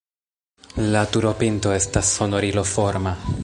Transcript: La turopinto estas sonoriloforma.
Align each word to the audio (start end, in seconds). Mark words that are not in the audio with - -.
La 0.95 1.03
turopinto 1.15 1.75
estas 1.77 2.13
sonoriloforma. 2.21 3.15